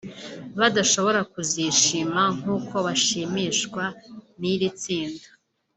badashobora 0.59 1.19
kuzishima 1.31 2.21
nk'uko 2.37 2.75
bashimishwa 2.85 3.83
n'iri 4.39 4.67
tsinda 4.79 5.27